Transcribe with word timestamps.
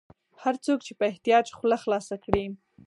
هر 0.41 0.55
څوک 0.65 0.79
چې 0.87 0.93
په 0.99 1.03
احتیاج 1.11 1.45
خوله 1.57 1.77
خلاصه 1.83 2.15
کړي. 2.23 2.45